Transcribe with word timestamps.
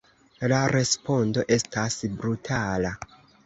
La 0.51 0.61
respondo 0.75 1.45
estas 1.59 2.01
brutala. 2.19 2.99